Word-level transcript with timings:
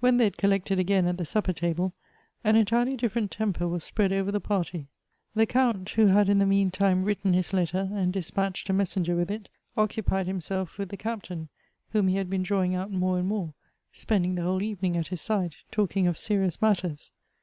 When 0.00 0.16
they 0.16 0.24
had 0.24 0.38
collected 0.38 0.78
again 0.78 1.04
at 1.06 1.18
the 1.18 1.26
supper 1.26 1.52
table, 1.52 1.92
an 2.42 2.56
entirely 2.56 2.96
different 2.96 3.30
temper 3.30 3.68
was 3.68 3.84
spread 3.84 4.10
over 4.10 4.32
the 4.32 4.40
party. 4.40 4.88
The 5.34 5.44
Count, 5.44 5.90
who 5.90 6.06
had 6.06 6.30
in 6.30 6.38
the 6.38 6.46
meantime 6.46 7.04
written 7.04 7.34
his 7.34 7.52
letter 7.52 7.90
and 7.92 8.10
dispatched 8.10 8.70
a 8.70 8.72
messenger 8.72 9.14
with 9.14 9.30
it, 9.30 9.50
occupied 9.76 10.28
himself 10.28 10.78
with 10.78 10.88
the 10.88 10.96
Captain, 10.96 11.50
whom 11.90 12.08
he 12.08 12.16
had 12.16 12.30
been 12.30 12.42
drawing 12.42 12.74
out 12.74 12.90
more 12.90 13.18
and 13.18 13.28
more— 13.28 13.52
spending 14.02 14.34
the 14.34 14.44
whole 14.44 14.62
evening 14.62 14.96
at 14.96 15.08
his 15.08 15.20
side, 15.20 15.56
talking 15.70 16.06
of 16.06 16.16
serious 16.16 16.62
mutters. 16.62 17.10